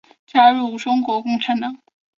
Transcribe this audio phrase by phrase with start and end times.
[0.25, 1.77] 加入中国共产党。